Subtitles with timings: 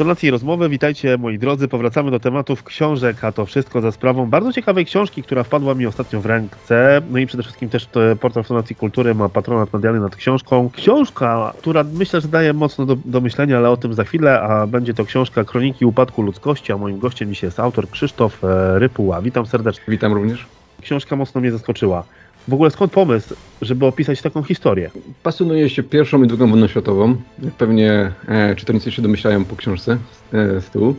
[0.00, 1.68] tonacji rozmowy, witajcie moi drodzy.
[1.68, 5.86] Powracamy do tematów książek, a to wszystko za sprawą bardzo ciekawej książki, która wpadła mi
[5.86, 7.02] ostatnio w ręce.
[7.10, 7.88] No i przede wszystkim też
[8.20, 10.70] portal Fundacji Kultury ma patronat medialny nad książką.
[10.72, 14.66] Książka, która myślę, że daje mocno do, do myślenia, ale o tym za chwilę, a
[14.66, 19.22] będzie to książka Kroniki Upadku Ludzkości, a moim gościem dzisiaj jest autor Krzysztof e, Rypuła.
[19.22, 19.84] Witam serdecznie.
[19.88, 20.46] Witam również.
[20.82, 22.04] Książka mocno mnie zaskoczyła.
[22.48, 24.90] W ogóle skąd pomysł, żeby opisać taką historię?
[25.22, 27.16] Pasjonuję się pierwszą i drugą wojną światową.
[27.58, 29.98] Pewnie e, czytelnicy się domyślają po książce
[30.32, 30.94] e, z tyłu.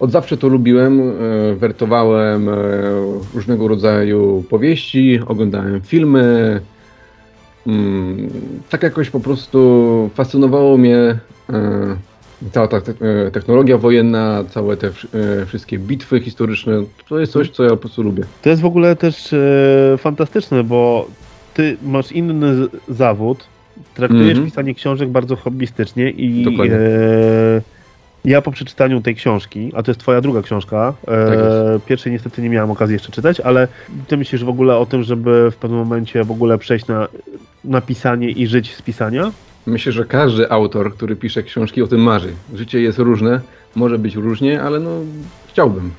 [0.00, 2.52] Od zawsze to lubiłem, e, wertowałem e,
[3.34, 6.60] różnego rodzaju powieści, oglądałem filmy.
[7.66, 8.30] Mm,
[8.70, 11.18] tak jakoś po prostu fascynowało mnie e,
[12.52, 12.94] cała ta te,
[13.32, 16.72] technologia wojenna, całe te e, wszystkie bitwy historyczne,
[17.08, 18.24] to jest coś, co ja po prostu lubię.
[18.42, 19.38] To jest w ogóle też e,
[19.98, 21.06] fantastyczne, bo
[21.54, 23.44] ty masz inny zawód,
[23.94, 24.50] traktujesz mm -hmm.
[24.50, 27.62] pisanie książek bardzo hobbystycznie i e,
[28.24, 31.38] ja po przeczytaniu tej książki, a to jest twoja druga książka, e, tak
[31.86, 33.68] pierwszej niestety nie miałem okazji jeszcze czytać, ale
[34.08, 37.08] ty myślisz w ogóle o tym, żeby w pewnym momencie w ogóle przejść na,
[37.64, 39.32] na pisanie i żyć z pisania?
[39.66, 42.32] Myślę, że każdy autor, który pisze książki, o tym marzy.
[42.54, 43.40] Życie jest różne,
[43.74, 44.90] może być różnie, ale no
[45.48, 45.90] chciałbym.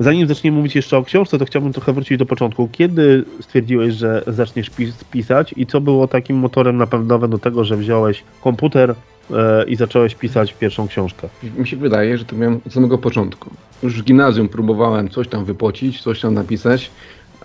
[0.00, 2.68] Zanim zaczniemy mówić jeszcze o książce, to chciałbym trochę wrócić do początku.
[2.72, 7.76] Kiedy stwierdziłeś, że zaczniesz pis pisać i co było takim motorem napędowym do tego, że
[7.76, 8.94] wziąłeś komputer
[9.30, 11.28] e, i zacząłeś pisać pierwszą książkę?
[11.58, 13.50] Mi się wydaje, że to miałem od samego początku.
[13.82, 16.90] Już w gimnazjum próbowałem coś tam wypocić, coś tam napisać,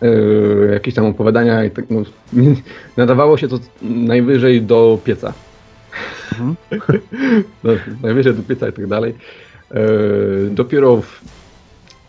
[0.02, 0.08] e,
[0.74, 2.02] jakieś tam opowiadania i tak, no,
[2.98, 5.34] nadawało się to najwyżej do pieca.
[6.32, 6.56] Mhm.
[7.64, 9.16] No, najwyżej do pieca i tak dalej.
[9.72, 9.82] E,
[10.52, 11.22] dopiero w,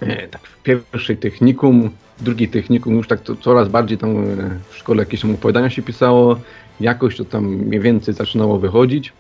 [0.01, 4.25] e, tak w pierwszej technikum, w drugiej technikum już tak to, coraz bardziej tam e,
[4.71, 6.41] w szkole jakieś tam opowiadania się pisało,
[6.81, 9.13] jakoś to tam mniej więcej zaczynało wychodzić.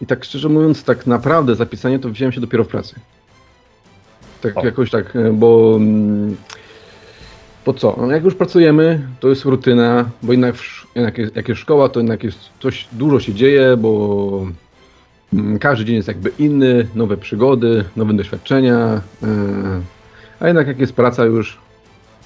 [0.00, 2.94] I tak szczerze mówiąc, tak naprawdę zapisanie to wziąłem się dopiero w pracy.
[4.40, 4.64] Tak o.
[4.64, 6.36] jakoś tak, bo mm,
[7.64, 7.96] po co?
[7.98, 10.54] No jak już pracujemy, to jest rutyna, bo jednak,
[10.94, 14.46] jak, jest, jak jest szkoła, to jednak jest coś, dużo się dzieje, bo
[15.32, 19.28] mm, każdy dzień jest jakby inny, nowe przygody, nowe doświadczenia, yy,
[20.40, 21.58] a jednak jak jest praca już,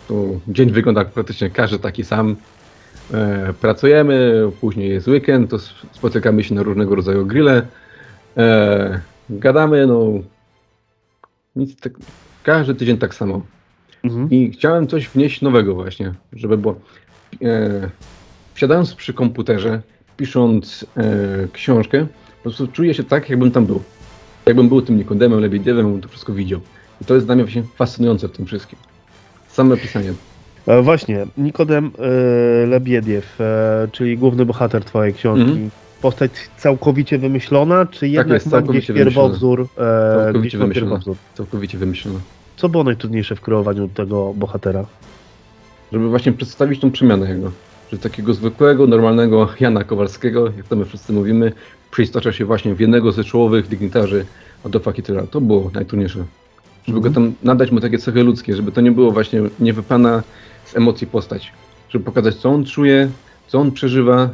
[0.09, 2.37] to dzień wygląda praktycznie każdy taki sam.
[3.11, 3.19] Yy,
[3.61, 5.59] pracujemy, później jest weekend, to
[5.93, 7.63] spotykamy się na różnego rodzaju grille,
[8.37, 8.45] yy,
[9.31, 10.05] gadamy, no
[11.57, 11.93] nic tak,
[12.43, 13.43] każdy tydzień tak samo.
[14.05, 14.31] Mhm.
[14.31, 16.75] I chciałem coś wnieść nowego właśnie, żeby było...
[17.43, 17.91] E,
[18.55, 19.83] wsiadając przy komputerze,
[20.17, 21.05] pisząc e,
[21.53, 22.07] książkę,
[22.37, 23.83] po prostu czuję się tak, jakbym tam był.
[24.47, 26.61] Jakbym był tym Nikodemem, Lebiedewem, jakbym to wszystko widział.
[27.01, 28.79] I to jest dla mnie właśnie fascynujące w tym wszystkim.
[29.49, 30.13] Same pisanie.
[30.67, 35.51] E, właśnie, Nikodem e, Lebiediew, e, czyli główny bohater twojej książki.
[35.51, 35.71] Mhm.
[36.03, 39.69] Postać całkowicie wymyślona, czy tak jednak tak jest, gdzieś pierwowzór?
[39.79, 40.91] E, całkowicie wymyślona.
[40.91, 41.17] Pierwowzór?
[41.35, 42.21] Całkowicie wymyślona.
[42.59, 44.85] Co było najtrudniejsze w kreowaniu tego bohatera?
[45.93, 47.53] Żeby właśnie przedstawić tą przemianę jego.
[47.93, 51.53] Że takiego zwykłego, normalnego Jana Kowalskiego, jak to my wszyscy mówimy,
[51.91, 54.27] przeistacza się właśnie w jednego ze czołowych dygnitarzy
[54.65, 55.27] Adolfa Hitlera.
[55.27, 56.25] To było najtrudniejsze.
[56.87, 60.23] Żeby go tam nadać mu takie cechy ludzkie, żeby to nie było właśnie niewypana
[60.65, 61.53] z emocji postać.
[61.89, 63.11] Żeby pokazać, co on czuje,
[63.47, 64.31] co on przeżywa.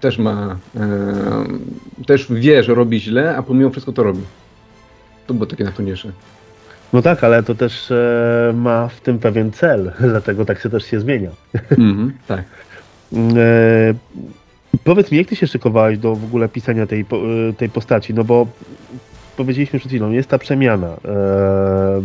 [0.00, 4.22] Też ma, e, też wie, że robi źle, a pomimo wszystko to robi.
[5.26, 6.12] To było takie najtrudniejsze.
[6.92, 10.84] No tak, ale to też e, ma w tym pewien cel, dlatego tak się też
[10.84, 11.30] się zmienia.
[11.78, 12.44] Mm, tak.
[13.14, 13.94] E,
[14.84, 18.14] powiedz mi, jak ty się szykowałeś do w ogóle pisania tej, e, tej postaci?
[18.14, 18.46] No bo
[19.36, 20.96] powiedzieliśmy przed chwilą, jest ta przemiana.
[21.04, 22.02] E,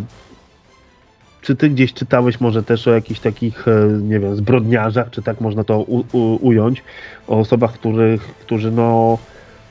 [1.41, 5.41] czy ty gdzieś czytałeś może też o jakichś takich, e, nie wiem, zbrodniarzach, czy tak
[5.41, 6.83] można to u, u, ująć,
[7.27, 9.17] o osobach, których, którzy no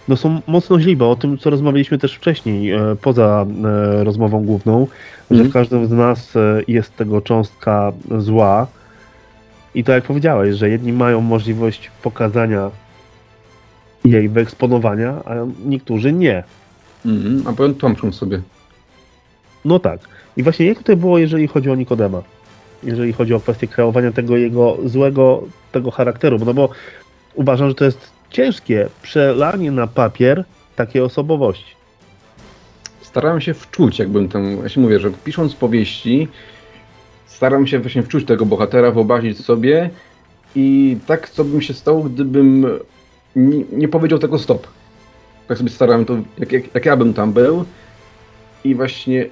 [0.09, 4.45] no są mocno źli, bo o tym, co rozmawialiśmy też wcześniej, e, poza e, rozmową
[4.45, 4.89] główną, mm.
[5.31, 5.51] że mhm.
[5.51, 8.67] w każdym z nas e, jest tego cząstka zła.
[9.75, 12.71] I to jak powiedziałeś, że jedni mają możliwość pokazania
[14.05, 15.35] jej wyeksponowania, a
[15.65, 16.45] niektórzy nie.
[17.07, 18.41] Mm, a powiem tłamszą sobie.
[19.65, 20.01] No tak.
[20.37, 22.23] I właśnie jak to było, jeżeli chodzi o Nikodema?
[22.83, 25.43] Jeżeli chodzi o kwestię kreowania tego jego złego
[25.73, 26.69] tego charakteru, no bo
[27.35, 30.45] uważam, że to jest ciężkie przelanie na papier
[30.77, 31.75] takiej osobowości.
[33.03, 36.29] Starałem się wczuć, jakbym tam, ja się mówię, że pisząc powieści,
[37.27, 39.91] staram się właśnie wczuć tego bohatera, wyobrazić sobie
[40.55, 42.67] i tak, co bym się stało, gdybym
[43.37, 44.67] nie, nie powiedział tego stop.
[45.49, 47.65] Tak sobie starałem to, jak, jak, jak ja bym tam był
[48.65, 49.27] i właśnie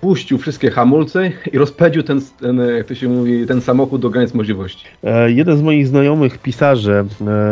[0.00, 4.34] puścił wszystkie hamulce i rozpędził ten, ten, jak to się mówi, ten samochód do granic
[4.34, 4.84] możliwości.
[5.04, 7.04] E, jeden z moich znajomych pisarzy,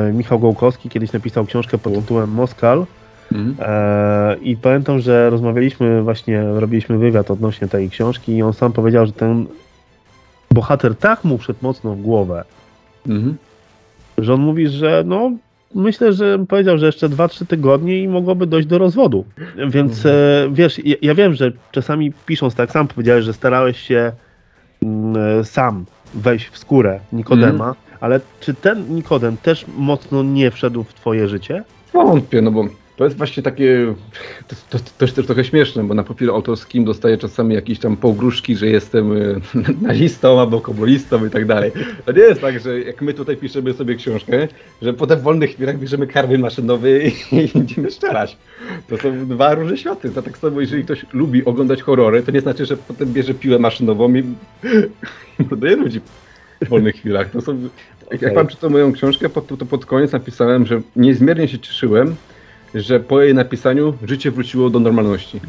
[0.09, 2.87] e, Michał Gołkowski, kiedyś napisał książkę pod tytułem Moskal
[3.33, 3.57] Mhm.
[3.61, 9.07] E, I pamiętam, że rozmawialiśmy właśnie, robiliśmy wywiad odnośnie tej książki i on sam powiedział,
[9.07, 9.47] że ten
[10.51, 12.45] bohater tak mu wszedł mocno w głowę,
[13.09, 13.37] Mhm.
[14.19, 15.31] że on mówi, że no
[15.77, 19.25] myślę, że powiedział, że jeszcze 2-3 tygodnie i mogłoby dojść do rozwodu.
[19.69, 24.13] Więc e, wiesz, ja, ja wiem, że czasami pisząc tak sam powiedziałeś, że starałeś się
[24.83, 25.85] mm, e, sam
[26.15, 31.65] wejść w skórę Nikodema, ale czy ten Nikodem też mocno nie wszedł w twoje życie?
[31.93, 32.65] Wątpię, no bo
[32.97, 33.95] to jest właśnie takie,
[34.49, 37.97] to, to, to jest też trochę śmieszne, bo na papierze autorskim dostaję czasami jakieś tam
[37.97, 39.41] pogróżki, że jestem y,
[39.89, 41.73] nazistą albo komunistą i tak dalej.
[42.05, 44.49] To nie jest tak, że jak my tutaj piszemy sobie książkę,
[44.83, 48.37] że potem w wolnych chwilach bierzemy karby maszynowe i, i idziemy strzelać.
[48.89, 50.11] To są dwa różne światy.
[50.11, 53.59] To tak samo, jeżeli ktoś lubi oglądać horrory, to nie znaczy, że potem bierze piłę
[53.59, 54.25] maszynową i,
[55.51, 56.01] morduje ludzi
[56.65, 57.31] w wolnych chwilach.
[57.31, 57.69] To są,
[58.13, 59.29] jak, jak pan czytał moją książkę,
[59.59, 62.17] to pod koniec napisałem, że niezmiernie się cieszyłem,
[62.77, 65.41] że po jej napisaniu życie wróciło do normalności.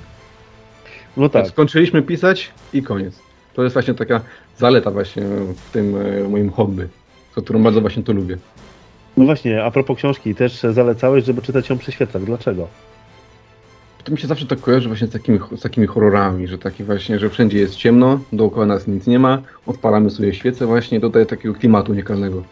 [1.17, 1.47] No tak.
[1.47, 3.19] Skończyliśmy pisać i koniec.
[3.53, 4.21] To jest właśnie taka
[4.57, 5.23] zaleta właśnie
[5.55, 6.87] w tym e, moim hobby,
[7.35, 8.37] którą bardzo właśnie to lubię.
[9.17, 12.23] No właśnie, a propos książki, też zalecałeś, żeby czytać ją przy świecach.
[12.23, 12.67] Dlaczego?
[14.03, 17.19] To mi się zawsze tak kojarzy właśnie z takimi, z takimi horrorami, że taki właśnie,
[17.19, 21.55] że wszędzie jest ciemno, dookoła nas nic nie ma, odpalamy sobie świece właśnie, dodaje takiego
[21.55, 22.43] klimatu unikalnego.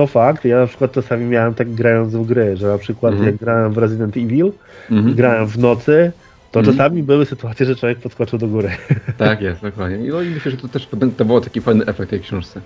[0.00, 0.44] To fakt.
[0.44, 3.30] Ja na przykład czasami miałem tak grając w gry, że na przykład Mhm.
[3.30, 4.52] jak grałem w Resident Evil,
[4.90, 5.14] Mhm.
[5.14, 6.12] grałem w nocy,
[6.52, 6.76] to Mhm.
[6.76, 8.70] czasami były sytuacje, że człowiek podskoczył do góry.
[9.18, 10.06] Tak jest, dokładnie.
[10.06, 10.88] I no i myślę, że to też
[11.18, 12.60] dawało taki fajny efekt tej książce.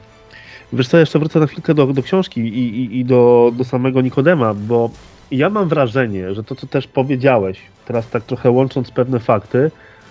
[0.73, 4.01] Wiesz co, jeszcze wrócę na chwilkę do, do książki i, i, i do, do samego
[4.01, 4.91] Nikodema, bo
[5.31, 9.71] ja mam wrażenie, że to, co też powiedziałeś, teraz tak trochę łącząc pewne fakty,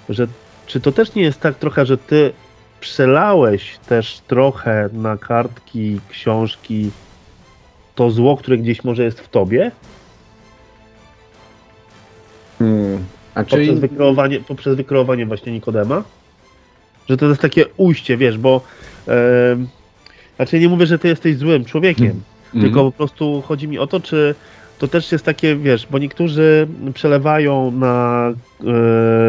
[0.09, 0.27] że
[0.67, 2.33] czy to też nie jest tak trochę, że ty
[2.79, 6.91] przelałeś też trochę na kartki, książki
[7.95, 9.71] to zło, które gdzieś może jest w tobie,
[12.59, 13.03] Hmm.
[13.35, 13.79] A poprzez, czyli...
[13.79, 16.03] wykreowanie, poprzez wykreowanie właśnie Nikodema?
[17.09, 18.61] Że to jest takie ujście, wiesz, bo
[19.07, 19.57] e,
[20.35, 22.63] znaczy nie mówię, że ty jesteś złym człowiekiem, Mhm.
[22.63, 24.35] tylko po prostu chodzi mi o to, czy
[24.79, 28.29] to też jest takie, wiesz, bo niektórzy przelewają na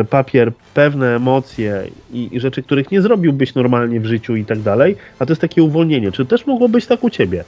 [0.01, 4.61] e, papier pewne emocje i, i rzeczy, których nie zrobiłbyś normalnie w życiu i tak
[4.61, 6.13] dalej, a to jest takie uwolnienie.
[6.13, 7.45] Czy też mogło być tak u ciebie?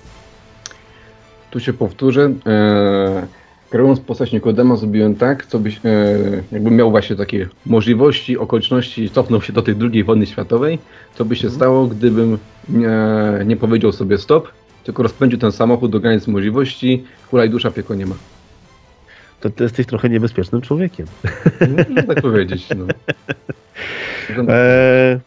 [1.50, 2.32] Tu się powtórzę.
[2.46, 3.26] E,
[3.70, 6.18] kreując postać Nikodema zrobiłem tak, co byś, e,
[6.52, 10.78] jakbym miał właśnie takie możliwości, okoliczności, cofnął się do tej II wojny światowej,
[11.14, 11.56] co by się Mhm.
[11.56, 12.38] stało, gdybym
[12.68, 12.90] nie,
[13.46, 14.48] nie powiedział sobie stop,
[14.84, 18.14] tylko rozpędził ten samochód do granic możliwości, hulaj dusza, piekła nie ma.
[19.40, 21.06] To ty jesteś trochę niebezpiecznym człowiekiem.
[21.78, 22.68] Można tak powiedzieć.
[22.76, 22.86] No.
[24.48, 25.18] Eee,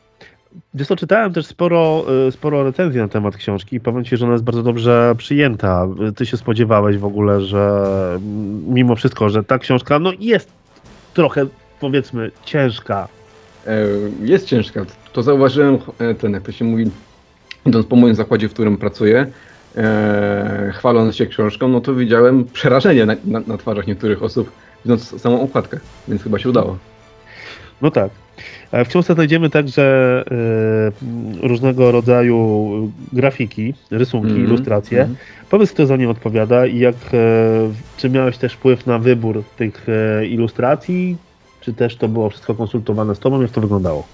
[0.73, 4.25] wiesz co, czytałem też sporo, e, sporo recenzji na temat książki i powiem Ci, że
[4.25, 5.87] ona jest bardzo dobrze przyjęta.
[6.15, 7.81] Ty się spodziewałeś w ogóle, że
[8.15, 10.51] mm, mimo wszystko, że ta książka no jest
[11.13, 11.45] trochę
[11.79, 13.07] powiedzmy ciężka.
[13.67, 13.85] E,
[14.21, 14.85] Jest ciężka.
[15.13, 16.91] To zauważyłem, e, ten, jak to się mówi,
[17.65, 19.27] idąc po moim zakładzie, w którym pracuję,
[19.77, 24.51] e, chwaląc się książką, no to widziałem przerażenie na, na, na twarzach niektórych osób,
[24.85, 26.77] widząc samą okładkę, więc chyba się udało.
[27.81, 28.11] No tak.
[28.71, 29.83] E, W książce znajdziemy także
[31.41, 34.99] e, różnego rodzaju grafiki, rysunki, Mhm, ilustracje.
[35.01, 35.17] mhm.
[35.49, 37.17] Powiedz, kto za nie odpowiada i jak, e,
[37.97, 39.87] czy miałeś też wpływ na wybór tych
[40.29, 41.17] ilustracji,
[41.61, 44.07] czy też to było wszystko konsultowane z tobą, jak to wyglądało?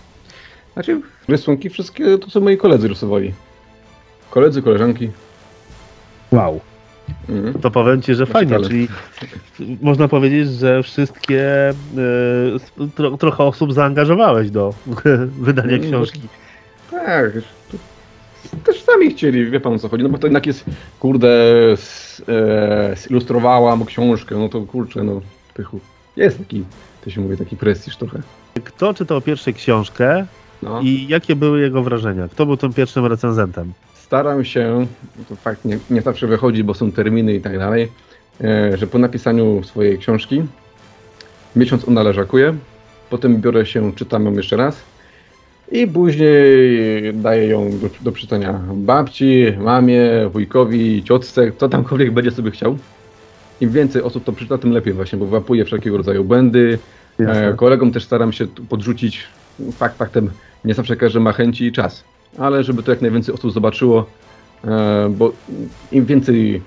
[0.74, 3.34] Znaczy, rysunki wszystkie to co moi koledzy rysowali.
[4.29, 5.10] Koledzy, koleżanki.
[6.32, 6.60] Wow.
[7.29, 7.53] Mhm.
[7.53, 8.88] To powiem ci, że Masz fajnie, czyli
[9.81, 11.74] można powiedzieć, że wszystkie e,
[12.95, 14.74] tro, trochę osób zaangażowałeś do
[15.41, 16.21] wydania Mm, książki.
[16.91, 17.31] Tak,
[18.63, 20.65] też sami chcieli, wie pan o co chodzi, no bo to jednak jest,
[21.00, 21.29] kurde,
[22.27, 25.21] e, zilustrowałam książkę, no to kurczę, no,
[25.53, 25.79] pychu.
[26.15, 26.63] Jest taki,
[27.03, 28.19] to się mówi, taki prestiż trochę.
[28.63, 30.25] Kto czytał pierwszą książkę
[30.63, 30.81] No.
[30.81, 32.27] i jakie były jego wrażenia?
[32.27, 33.74] Kto był tym pierwszym recenzentem?
[34.05, 34.88] Staram się,
[35.29, 37.91] to fakt nie, nie zawsze wychodzi, bo są terminy i tak dalej,
[38.41, 40.43] e, że po napisaniu swojej książki
[41.55, 42.55] miesiąc ona leżakuje,
[43.09, 44.83] potem biorę się, czytam ją jeszcze raz
[45.71, 52.51] i później daję ją do, do czytania babci, mamie, wujkowi, ciotce, co tamkolwiek będzie sobie
[52.51, 52.77] chciał.
[53.62, 56.79] Im więcej osób to przeczyta, tym lepiej właśnie, bo wyłapuję wszelkiego rodzaju błędy.
[57.19, 59.24] E, kolegom też staram się podrzucić
[59.71, 60.29] fakt faktem,
[60.65, 62.03] nie zawsze każdy ma chęci i czas,
[62.38, 64.06] ale żeby to jak najwięcej osób zobaczyło,
[64.65, 65.32] e, bo
[65.92, 66.62] im więcej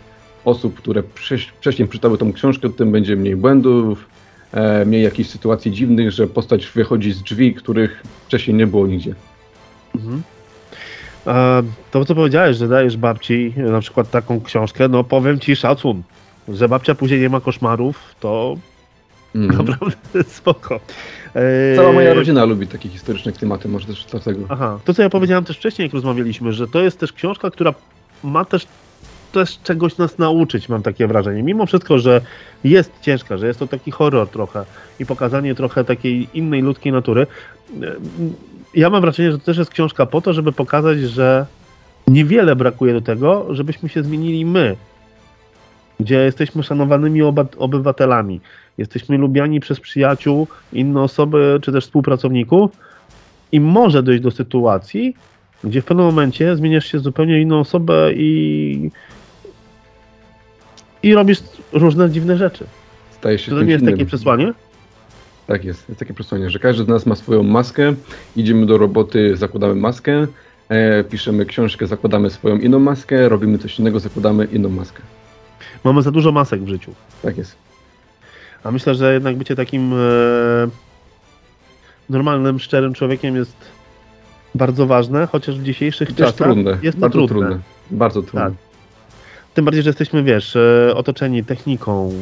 [0.44, 4.06] osób, które wcześ- wcześniej przeczytały tą książkę, tym będzie mniej błędów,
[4.52, 9.14] e, mniej jakichś sytuacji dziwnych, że postać wychodzi z drzwi, których wcześniej nie było nigdzie.
[9.94, 10.22] Mhm.
[11.26, 16.02] A to, co powiedziałeś, że dajesz babci na przykład taką książkę, no powiem ci szacun.
[16.48, 18.56] że babcia później nie ma koszmarów, to
[19.34, 19.58] Mhm.
[19.66, 20.80] naprawdę spoko.
[21.38, 24.40] E, Cała moja rodzina lubi takie historyczne klimaty, może też dlatego.
[24.48, 27.74] Aha, to co ja powiedziałem też wcześniej, jak rozmawialiśmy, że to jest też książka, która
[28.24, 28.66] ma też,
[29.32, 31.42] też czegoś nas nauczyć, mam takie wrażenie.
[31.42, 32.20] Mimo wszystko, że
[32.64, 34.64] jest ciężka, że jest to taki horror trochę
[35.00, 37.26] i pokazanie trochę takiej innej ludzkiej natury.
[37.82, 37.94] e,
[38.74, 41.46] Ja mam wrażenie, że to też jest książka po to, żeby pokazać, że
[42.06, 44.76] niewiele brakuje do tego, żebyśmy się zmienili my,
[46.00, 47.22] gdzie jesteśmy szanowanymi
[47.58, 48.40] obywatelami,
[48.78, 52.70] jesteśmy lubiani przez przyjaciół, inne osoby czy też współpracowników
[53.52, 55.16] i może dojść do sytuacji,
[55.64, 58.90] gdzie w pewnym momencie zmieniasz się zupełnie inną osobę i
[61.02, 61.38] i robisz
[61.72, 62.66] różne dziwne rzeczy.
[63.10, 63.94] Staje się Czy to nie jest innym.
[63.94, 64.52] takie przesłanie?
[65.46, 67.94] Tak jest, jest takie przesłanie, że każdy z nas ma swoją maskę,
[68.36, 70.26] idziemy do roboty, zakładamy maskę,
[70.68, 75.02] e, piszemy książkę, zakładamy swoją inną maskę, robimy coś innego, zakładamy inną maskę.
[75.84, 76.92] Mamy za dużo masek w życiu.
[77.22, 77.56] Tak jest.
[78.64, 79.96] A myślę, że jednak bycie takim e,
[82.10, 83.56] normalnym, szczerym człowiekiem jest
[84.54, 87.46] bardzo ważne, chociaż w dzisiejszych jest czasach trudne, jest to bardzo trudne.
[87.46, 87.60] trudne.
[87.90, 88.40] Bardzo trudne.
[88.40, 88.67] Tak.
[89.58, 92.12] Tym bardziej, że jesteśmy, wiesz, e, otoczeni techniką,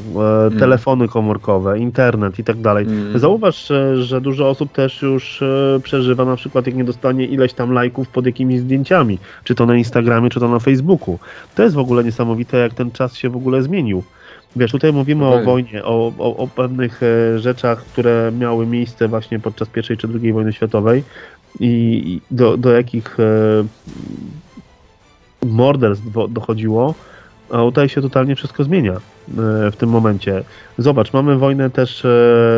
[0.46, 2.86] e, telefony komórkowe, internet i tak dalej.
[2.86, 3.18] Mm.
[3.18, 7.52] Zauważ, że, że dużo osób też już e, przeżywa na przykład, jak nie dostanie ileś
[7.52, 11.18] tam lajków pod jakimiś zdjęciami, czy to na Instagramie, czy to na Facebooku.
[11.54, 14.02] To jest w ogóle niesamowite, jak ten czas się w ogóle zmienił.
[14.56, 15.52] Wiesz, tutaj mówimy o Dokładnie.
[15.52, 20.32] wojnie, o, o, o pewnych e, rzeczach, które miały miejsce właśnie podczas I czy II
[20.32, 21.04] wojny światowej
[21.60, 23.64] i do, do jakich e,
[25.46, 26.94] morderstw do- dochodziło,
[27.50, 29.00] a tutaj się totalnie wszystko zmienia e,
[29.70, 30.44] w tym momencie.
[30.78, 32.08] Zobacz, mamy wojnę też e,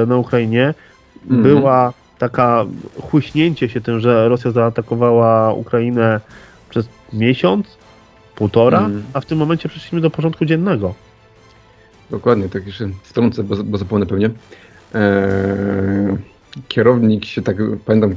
[0.07, 0.75] na Ukrainie.
[1.23, 1.43] Mhm.
[1.43, 2.65] Była taka
[3.03, 6.21] chuśnięcie się tym, że Rosja zaatakowała Ukrainę
[6.71, 7.67] przez miesiąc,
[8.37, 9.03] półtora, Mhm.
[9.13, 10.95] a w tym momencie przeszliśmy do porządku dziennego.
[12.11, 14.31] Dokładnie, tak jeszcze wtrącę, bo, bo zapomnę pewnie.
[14.95, 16.17] Eee,
[16.69, 18.17] kierownik się tak, pamiętam,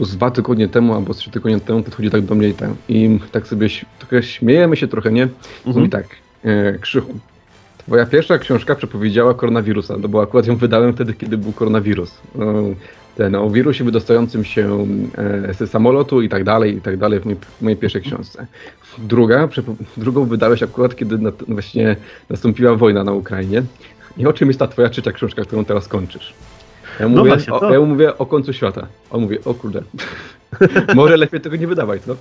[0.00, 2.70] z dwa tygodnie temu albo z trzy tygodnie temu podchodzi tak do mnie i, tak,
[2.88, 3.68] i tak sobie
[3.98, 5.22] trochę śmiejemy się trochę, nie?
[5.22, 5.76] Mhm.
[5.76, 6.06] Mówi tak,
[6.44, 7.14] e, Krzychu,
[7.78, 12.10] twoja pierwsza książka przepowiedziała koronawirusa, no bo akurat ją wydałem wtedy, kiedy był koronawirus.
[12.38, 12.74] E,
[13.16, 14.86] ten, o wirusie wydostającym się
[15.48, 18.46] e, ze samolotu i tak dalej, i tak dalej w mojej, w mojej pierwszej książce.
[18.98, 19.48] Druga,
[19.96, 21.96] drugą wydałeś akurat, kiedy na, właśnie
[22.30, 23.62] nastąpiła wojna na Ukrainie.
[24.16, 26.34] I o czym jest ta twoja trzecia książka, którą teraz kończysz?
[27.00, 28.86] Ja No mówię, właśnie, o, to- ja mówię o końcu świata.
[29.10, 29.82] On mówi, o kurde.
[30.94, 32.16] Może lepiej tego nie wydawaj, co?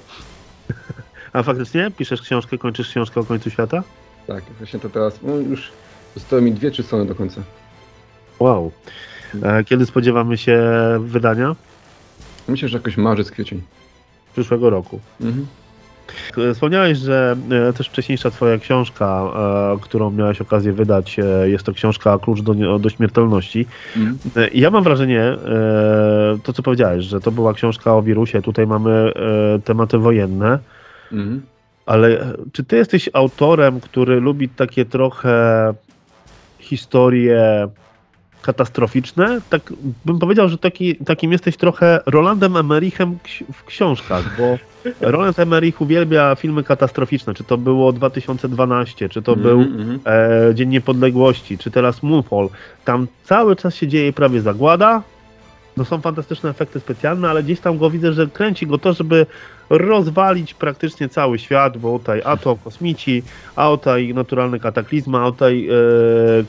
[1.34, 3.84] A faktycznie piszesz książkę, kończysz książkę o końcu świata?
[4.28, 5.72] Tak, właśnie to teraz no już
[6.16, 7.42] zostały mi dwie, trzy strony do końca.
[8.40, 8.72] Wow.
[9.44, 10.62] E, Kiedy spodziewamy się
[11.00, 11.56] wydania?
[12.48, 13.62] Myślę, że jakoś marzec, kwiecień.
[14.34, 15.00] Przyszłego roku.
[15.22, 15.48] Mhm.
[16.54, 17.36] Wspomniałeś, że
[17.70, 19.24] e, też wcześniejsza twoja książka,
[19.76, 23.66] e, którą miałeś okazję wydać, e, jest to książka Klucz do, do śmiertelności.
[24.52, 25.36] I Ja mam wrażenie,
[26.44, 29.12] to co powiedziałeś, że to była książka o wirusie, tutaj mamy
[29.64, 30.60] tematy wojenne,
[31.12, 31.42] Mhm.
[31.86, 35.74] ale czy ty jesteś autorem, który lubi takie trochę
[36.60, 37.68] historie
[38.42, 39.42] katastroficzne?
[39.50, 39.74] Tak
[40.06, 43.18] bym powiedział, że taki, takim jesteś trochę Rolandem Emerichem
[43.54, 44.58] w książkach, bo
[45.12, 50.00] Roland Emmerich uwielbia filmy katastroficzne, czy to było 2012, czy to był Mhm, mhm.
[50.50, 52.50] e, Dzień Niepodległości, czy teraz Moonfall,
[52.86, 55.04] tam cały czas się dzieje prawie zagłada.
[55.80, 59.26] No są fantastyczne efekty specjalne, ale gdzieś tam go widzę, że kręci go to, żeby
[59.70, 63.24] rozwalić praktycznie cały świat, bo tutaj a to kosmici,
[63.56, 65.74] a tutaj naturalne kataklizmy, a tutaj e,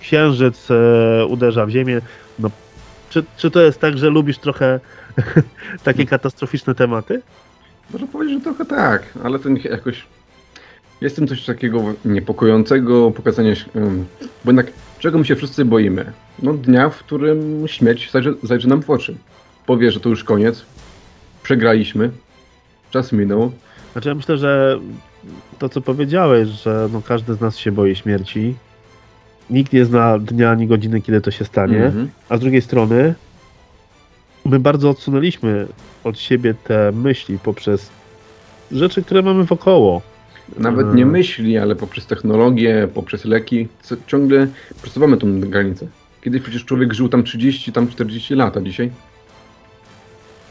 [0.01, 2.01] księżyc e, uderza w ziemię.
[2.39, 2.51] No,
[3.11, 4.81] czy, czy to jest tak, że lubisz trochę
[5.85, 7.23] takie katastroficzne tematy?
[7.91, 10.05] Można powiedzieć, że trochę tak, ale to nie- jakoś
[11.00, 13.64] jest w tym coś takiego niepokojącego, pokazania, się,
[14.45, 16.12] bo jednak czego my się wszyscy boimy?
[16.42, 19.16] No dnia, w którym śmierć zajrzy, zajrzy nam w oczy.
[19.66, 20.64] Powie, że to już koniec,
[21.42, 22.11] przegraliśmy,
[22.90, 23.52] czas minął.
[23.92, 24.80] Znaczy ja myślę, że
[25.59, 28.54] to co powiedziałeś, że no każdy z nas się boi śmierci.
[29.50, 31.85] Nikt nie zna dnia ani godziny, kiedy to się stanie.
[31.85, 32.11] Mhm.
[32.28, 33.14] A z drugiej strony
[34.45, 35.66] my bardzo odsunęliśmy
[36.04, 37.90] od siebie te myśli poprzez
[38.73, 40.02] rzeczy, które mamy wokoło.
[40.59, 41.12] Nawet nie Mm.
[41.12, 43.69] myśli, ale poprzez technologię, poprzez leki,
[44.07, 44.47] ciągle
[44.83, 45.87] przesuwamy tą granicę.
[46.23, 48.90] Kiedyś przecież człowiek żył tam 30, tam 40 lat, a dzisiaj?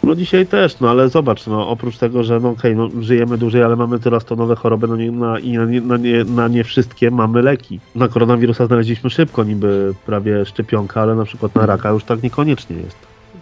[0.03, 3.63] No dzisiaj też, no ale zobacz, no oprócz tego, że no okej, no, żyjemy dłużej,
[3.63, 6.47] ale mamy teraz to nowe choroby, no nie, na, i na, nie, na, nie, na
[6.47, 7.79] nie wszystkie mamy leki.
[7.95, 12.75] Na koronawirusa znaleźliśmy szybko, niby prawie szczepionka, ale na przykład na raka już tak niekoniecznie
[12.75, 12.97] jest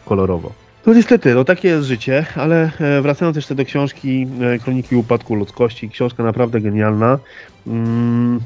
[0.06, 0.52] kolorowo.
[0.88, 5.36] No niestety, no takie jest życie, ale e, wracając jeszcze do książki e, Kroniki Upadku
[5.36, 7.20] Ludzkości, książka naprawdę genialna.
[7.68, 8.40] Mm,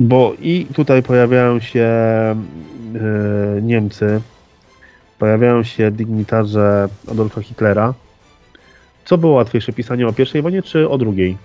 [0.00, 2.36] Bo i tutaj pojawiają się e,
[3.62, 4.20] Niemcy,
[5.18, 7.94] pojawiają się dygnitarze Adolfa Hitlera.
[9.04, 11.36] Co było łatwiejsze, pisanie o pierwszej wojnie czy o drugiej?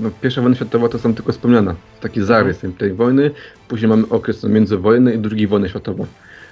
[0.00, 3.30] No, pierwsza wojna światowa to są tylko wspomniana, taki zarys tej wojny,
[3.68, 6.06] później mamy okres międzywojny i drugiej wojny światowej.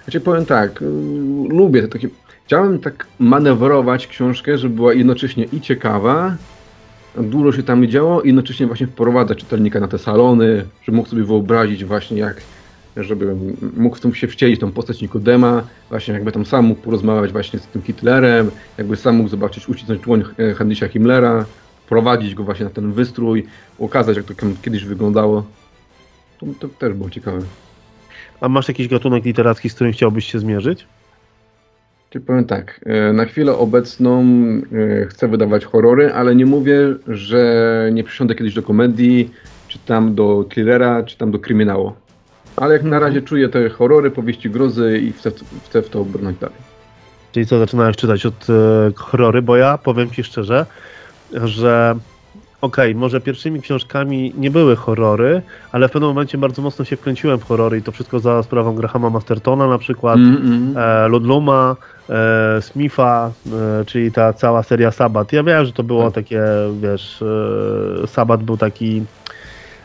[0.05, 0.85] Znaczy powiem tak, y,
[1.49, 2.09] lubię takie,
[2.53, 6.37] chciałem tak manewrować książkę, żeby była jednocześnie i ciekawa,
[7.17, 11.25] dużo się tam działo i jednocześnie właśnie wprowadzać czytelnika na te salony, żeby mógł sobie
[11.25, 12.43] wyobrazić właśnie jak,
[12.97, 13.37] żeby
[13.77, 17.59] mógł w tym się wcielić tą postać Nikodema, właśnie jakby tam sam mógł porozmawiać właśnie
[17.59, 21.45] z tym Hitlerem, jakby sam mógł zobaczyć, uścisnąć dłoń e, Heinricha Himmlera,
[21.85, 23.47] wprowadzić go właśnie na ten wystrój,
[23.79, 25.45] ukazać jak to kiedyś wyglądało.
[26.41, 27.41] To, to też było ciekawe.
[28.41, 30.87] A masz jakiś gatunek literacki, z którym chciałbyś się zmierzyć?
[32.13, 34.23] Czyli powiem tak, e, na chwilę obecną
[35.03, 39.31] e, chcę wydawać horrory, ale nie mówię, że nie przysiądę kiedyś do komedii,
[39.69, 41.93] czy tam do thrillera, czy tam do kryminału.
[42.57, 43.03] Ale jak na mhm.
[43.03, 45.31] razie czuję te horrory, powieści grozy i chcę,
[45.65, 46.57] chcę w to brnąć dalej.
[47.33, 50.67] Czyli co, zaczynałeś czytać od e, horrory, bo ja powiem Ci szczerze,
[51.33, 51.95] że
[52.63, 55.43] okej, okay, może pierwszymi książkami nie były horrory,
[55.73, 58.75] ale w pewnym momencie bardzo mocno się wkręciłem w horrory i to wszystko za sprawą
[58.75, 60.77] Grahama Mastertona na przykład, mm, mm.
[60.77, 61.77] E, Ludluma,
[62.11, 63.31] e, Smitha,
[63.81, 65.33] e, czyli ta cała seria Sabat.
[65.33, 66.15] Ja wiem, że to było tak.
[66.15, 66.43] takie,
[66.81, 67.23] wiesz,
[68.03, 69.03] e, Sabat był taki,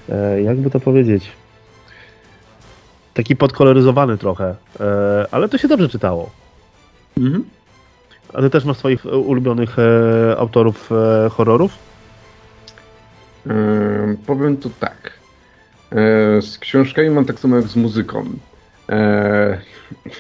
[0.09, 1.31] e, jakby to powiedzieć,
[3.13, 6.29] taki podkoloryzowany trochę, e, ale to się dobrze czytało.
[7.17, 7.43] Mm.
[8.33, 9.77] A ty też masz swoich ulubionych
[10.37, 10.89] autorów
[11.31, 11.86] horrorów?
[14.25, 15.13] Powiem to tak.
[16.41, 18.25] z książkami mam tak samo jak z muzyką.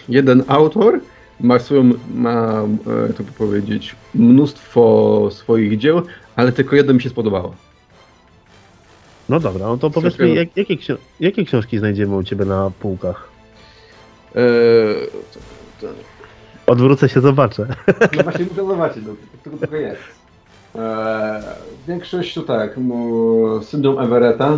[0.09, 0.99] jeden autor
[1.39, 2.63] ma swoją, ma,
[3.09, 6.01] e, to powiedzieć, mnóstwo swoich dzieł,
[6.35, 7.55] ale tylko jedno mi się spodobało.
[9.29, 10.77] No dobra, no to powiedz mi, jak, jakie,
[11.19, 13.29] jakie książki znajdziemy u Ciebie na półkach?
[14.35, 15.39] Eee, to,
[15.87, 15.93] to...
[16.67, 17.67] Odwrócę się, zobaczę.
[18.17, 20.01] No właśnie muszę zobaczyć, no, to tylko jest.
[20.75, 21.43] Eee,
[21.87, 22.79] większość to tak,
[23.61, 24.57] Syndrom Everetta,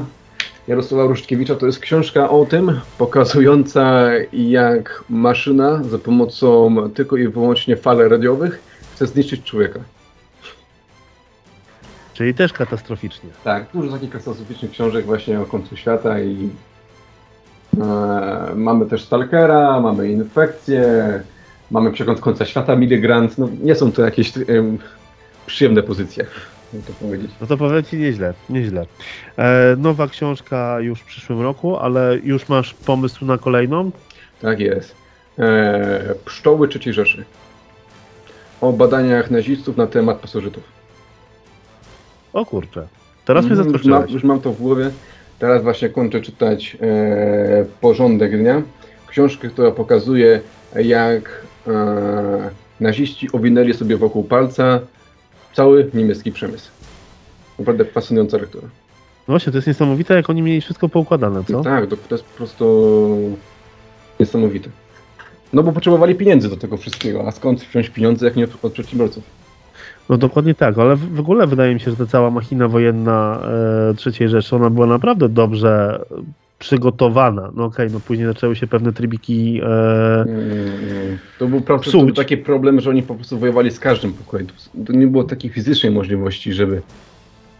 [0.67, 7.75] Jarosława Ruszkiewicza to jest książka o tym, pokazująca jak maszyna za pomocą tylko i wyłącznie
[7.75, 8.59] fal radiowych
[8.93, 9.79] chce zniszczyć człowieka.
[12.13, 13.29] Czyli też katastroficznie.
[13.43, 16.49] Tak, dużo takich katastroficznych książek właśnie o końcu świata i
[17.81, 20.83] e, mamy też Stalkera, mamy Infekcję,
[21.71, 23.37] mamy Przegląd końca świata, Miligrant.
[23.37, 24.41] No, nie są to jakieś e,
[25.49, 26.25] przyjemne pozycje.
[27.41, 28.85] No to powiem Ci nieźle, nieźle.
[29.37, 33.91] E, nowa książka już w przyszłym roku, ale już masz pomysł na kolejną?
[34.41, 34.95] Tak jest.
[35.39, 37.25] E, Pszczoły III Rzeszy.
[38.61, 40.63] O badaniach nazistów na temat pasożytów.
[42.33, 42.87] O kurczę.
[43.25, 43.85] Teraz mnie zaskoczyłeś.
[43.85, 44.91] Już mam, już mam to w głowie.
[45.39, 48.61] Teraz właśnie kończę czytać e, Porządek Dnia.
[49.07, 50.41] Książkę, która pokazuje,
[50.75, 54.79] jak e, naziści owinęli sobie wokół palca
[55.53, 56.71] cały niemiecki przemysł.
[57.59, 58.67] Naprawdę fascynująca lektura.
[59.27, 61.63] No właśnie, to jest niesamowite, jak oni mieli wszystko poukładane, co?
[61.63, 63.37] Tak, to, to jest po prostu
[64.19, 64.69] niesamowite.
[65.53, 69.23] No bo potrzebowali pieniędzy do tego wszystkiego, a skąd wziąć pieniądze, jak nie od przedsiębiorców?
[70.09, 74.11] No dokładnie tak, ale w ogóle wydaje mi się, że ta cała machina wojenna e,
[74.19, 76.01] III Rzeszy, ona była naprawdę dobrze
[76.59, 77.51] przygotowana.
[77.55, 79.65] No okej, okay, no później zaczęły się pewne trybiki e,
[80.21, 84.47] mm, To był, to był taki problem, że oni po prostu wojowali z każdym pokojem.
[84.85, 86.81] To nie było takiej fizycznej możliwości, żeby,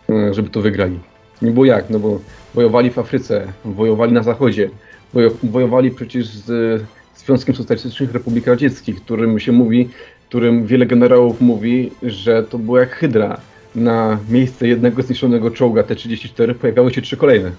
[0.10, 1.00] e, żeby to wygrali.
[1.42, 2.20] Nie było jak, no bo
[2.54, 4.70] wojowali w Afryce, wojowali na Zachodzie,
[5.44, 6.82] wojowali przecież z
[7.16, 9.90] Związkiem Socjalistycznych Republik Radzieckich, którym się mówi,
[10.30, 13.38] którym wiele generałów mówi, że to było jak hydra.
[13.76, 17.52] Na miejsce jednego zniszczonego czołga T-34 pojawiały się trzy kolejne.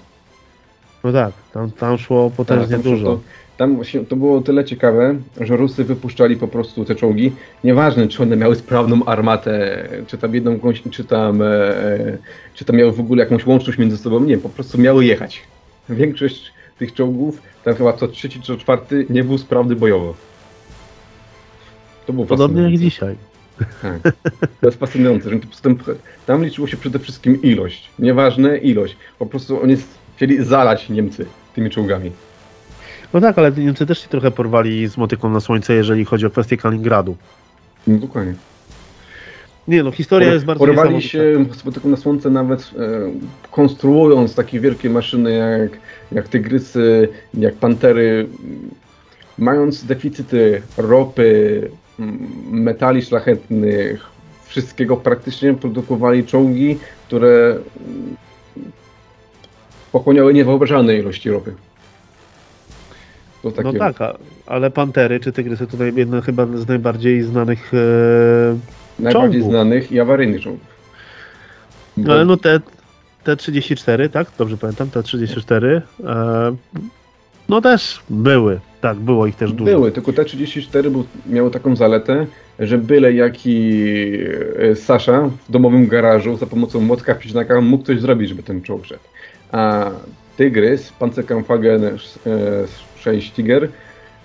[1.03, 3.19] No tak, tam, tam szło potężnie tak, tam dużo.
[3.57, 7.31] Tam właśnie to było tyle ciekawe, że Rusy wypuszczali po prostu te czołgi.
[7.63, 10.59] Nieważne, czy one miały sprawną armatę, czy tam jedną,
[10.91, 11.47] czy tam, e,
[12.53, 14.19] czy tam miały w ogóle jakąś łączność między sobą.
[14.19, 15.41] Nie, po prostu miały jechać.
[15.89, 20.13] Większość tych czołgów, tam chyba co trzeci czy czwarty, nie był sprawny bojowo.
[22.05, 23.15] To było Podobnie jak dzisiaj.
[23.81, 24.13] Tak.
[24.61, 25.39] To jest fascynujące, że
[26.25, 27.89] tam liczyło się przede wszystkim ilość.
[27.99, 28.97] Nieważne ilość.
[29.19, 29.77] Po prostu oni
[30.21, 32.11] Chcieli zalać Niemcy tymi czołgami.
[33.13, 36.29] No tak, ale Niemcy też się trochę porwali z motyką na słońce, jeżeli chodzi o
[36.29, 37.15] kwestię Kaliningradu.
[37.87, 38.33] No dokładnie.
[39.67, 42.67] Nie no, historia Por, jest bardzo Porwali się z motyką na słońce nawet e,
[43.51, 45.71] konstruując takie wielkie maszyny jak,
[46.11, 48.27] jak tygrysy, jak pantery,
[49.37, 51.69] mając deficyty ropy,
[52.51, 54.05] metali szlachetnych,
[54.45, 57.57] wszystkiego praktycznie produkowali czołgi, które
[59.91, 61.53] pochłaniały niewyobrażalne ilości ropy.
[63.43, 67.71] No takie- tak, a, ale pantery czy tygrysy to jedno chyba z najbardziej znanych.
[67.73, 68.57] E,
[68.99, 69.51] Najbardziej czołgów.
[69.51, 70.67] znanych i awaryjnych czołgów.
[71.97, 72.59] no, ale no te,
[73.23, 74.27] te 34, tak?
[74.37, 75.81] Dobrze pamiętam, te 34.
[76.03, 76.55] E,
[77.49, 79.71] no też były, tak, było ich też dużo.
[79.71, 82.25] Były, tylko T-34 był, miało taką zaletę,
[82.59, 83.79] że byle jaki
[84.59, 88.85] e, Sasza w domowym garażu za pomocą młotka piśnaka mógł coś zrobić, żeby ten czołg
[88.85, 89.01] szedł.
[89.51, 89.91] A
[90.37, 91.97] Tygrys, Panzerkampfwagen e,
[92.99, 93.69] 6 Tiger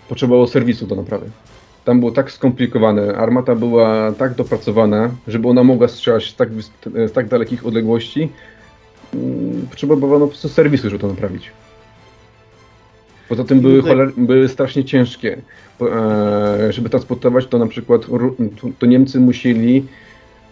[0.08, 1.30] potrzebowało serwisu do naprawy.
[1.84, 6.48] Tam było tak skomplikowane, armata była tak dopracowana, żeby ona mogła strzelać z tak,
[7.06, 8.28] z tak dalekich odległości,
[9.14, 11.50] mm, potrzebowano po prostu serwisu, żeby to naprawić.
[13.28, 15.42] Poza tym były, choler, były strasznie ciężkie.
[15.80, 18.02] E, żeby transportować to na przykład,
[18.78, 19.84] to Niemcy musieli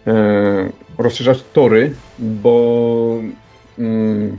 [0.07, 3.19] e, rozszerzać tory, bo
[3.79, 4.37] mm,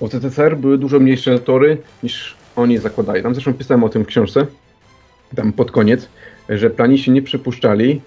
[0.00, 3.22] w ZSR były dużo mniejsze tory niż oni zakładali.
[3.22, 4.46] Tam zresztą pisałem o tym w książce,
[5.36, 6.08] tam pod koniec,
[6.48, 8.00] że planiści nie przypuszczali,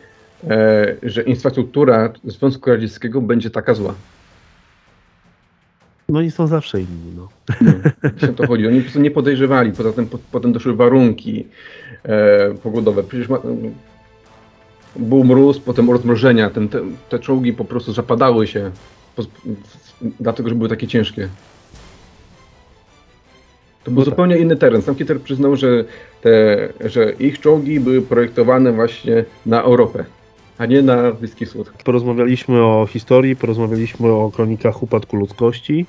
[0.49, 3.93] e, że infrastruktura Związku Radzieckiego będzie taka zła.
[6.10, 7.13] No i są zawsze inni.
[7.15, 7.30] No.
[8.21, 8.67] No, to chodzi.
[8.67, 9.71] Oni po prostu nie podejrzewali.
[9.71, 11.47] Poza tym po, potem doszły warunki
[12.04, 13.04] e, pogodowe.
[13.04, 13.39] Przecież ma,
[14.95, 16.49] był mróz, potem rozmrożenia.
[16.49, 18.71] Ten, te, te czołgi po prostu zapadały się,
[19.15, 19.23] po,
[20.19, 21.30] dlatego że były takie ciężkie.
[23.84, 24.12] To był No tak.
[24.13, 24.82] zupełnie inny teren.
[24.82, 25.84] Sam Hitler przyznał, że,
[26.22, 30.06] te, że ich czołgi były projektowane właśnie na Europę,
[30.58, 31.72] a nie na Bliski Wschód.
[31.84, 35.86] Porozmawialiśmy o historii, porozmawialiśmy o kronikach upadku ludzkości.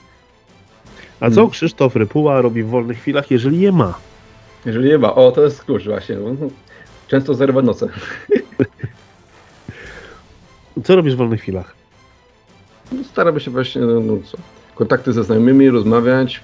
[1.21, 1.51] A co Hmm.
[1.51, 3.99] Krzysztof Rypuła robi w wolnych chwilach, jeżeli je ma?
[4.67, 6.17] Jeżeli nie ma, o to jest klucz właśnie.
[7.09, 7.89] Często zerwa noce.
[10.85, 11.75] Co robisz w wolnych chwilach?
[13.11, 14.39] Staramy się właśnie, no, no co,
[14.81, 16.43] kontakty ze znajomymi, rozmawiać.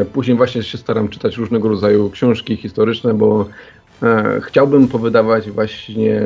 [0.00, 3.46] e, Później właśnie się staram czytać różnego rodzaju książki historyczne, bo
[4.02, 6.22] e, chciałbym powydawać właśnie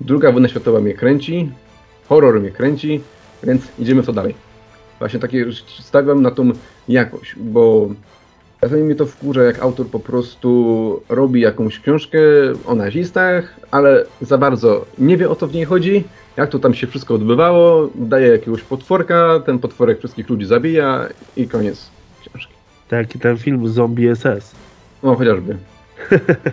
[0.00, 1.50] druga wojna światowa mnie kręci,
[2.08, 3.00] horror mnie kręci,
[3.42, 4.34] więc idziemy to dalej.
[4.98, 5.46] Właśnie takie
[5.80, 6.50] stawiam na tą
[6.88, 7.88] jakość, bo
[8.60, 12.18] czasami mnie to wkurza, jak autor po prostu robi jakąś książkę
[12.66, 16.04] o nazistach, ale za bardzo nie wie o co w niej chodzi,
[16.36, 21.48] jak to tam się wszystko odbywało, daje jakiegoś potworka, ten potworek wszystkich ludzi zabija i
[21.48, 21.90] koniec
[22.20, 22.52] książki.
[22.88, 24.54] Tak jak ten film Zombie SS.
[25.02, 25.56] No chociażby.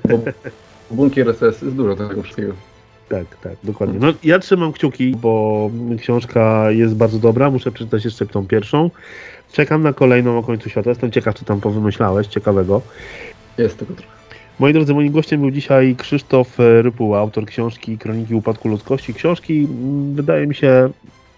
[0.10, 0.20] Bo
[0.92, 2.54] bunkier SS jest dużo tego wszystkiego.
[3.10, 4.00] Tak, tak, dokładnie.
[4.00, 7.52] No, ja trzymam kciuki, bo książka jest bardzo dobra.
[7.52, 8.90] Muszę przeczytać jeszcze tą pierwszą.
[9.52, 10.90] Czekam na kolejną o końcu świata.
[10.90, 12.82] Jestem ciekaw, co tam powymyślałeś ciekawego.
[13.58, 14.16] Jest tego trochę.
[14.60, 19.14] Moi drodzy, moim gościem był dzisiaj Krzysztof Rypuła, autor książki Kroniki Upadku Ludzkości.
[19.14, 20.90] Książki, mm, wydaje mi się,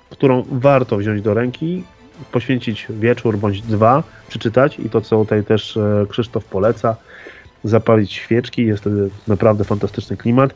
[0.10, 1.84] którą warto wziąć do ręki,
[2.32, 6.96] poświęcić wieczór bądź dwa, przeczytać i to, co tutaj też e, Krzysztof poleca,
[7.64, 8.66] zapalić świeczki.
[8.66, 8.90] Jest to
[9.28, 10.54] naprawdę fantastyczny klimat.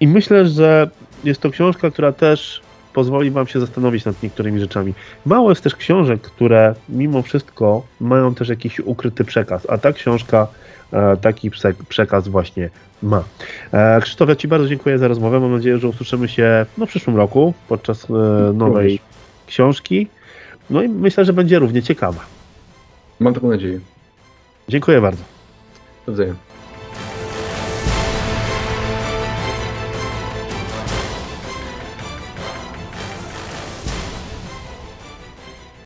[0.00, 0.90] I myślę, że
[1.24, 2.60] jest to książka, która też
[2.92, 4.94] pozwoli Wam się zastanowić nad niektórymi rzeczami.
[5.26, 10.46] Mało jest też książek, które mimo wszystko mają też jakiś ukryty przekaz, a ta książka
[10.92, 12.70] e, taki prze- przekaz właśnie
[13.02, 13.24] ma.
[13.72, 15.40] E, Krzysztof, ja Ci bardzo dziękuję za rozmowę.
[15.40, 18.12] Mam nadzieję, że usłyszymy się no, w przyszłym roku podczas e,
[18.52, 19.00] nowej
[19.46, 20.08] książki.
[20.70, 22.20] No i myślę, że będzie równie ciekawa.
[23.20, 23.80] Mam taką nadzieję.
[24.68, 25.22] Dziękuję bardzo.
[26.06, 26.34] Do widzenia.